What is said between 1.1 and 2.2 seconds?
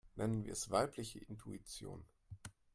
Intuition.